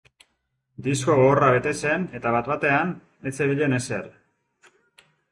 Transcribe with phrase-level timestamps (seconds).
[0.85, 2.93] Disko gogorra bete zen eta bat batean
[3.33, 4.09] ez zebilen ezer.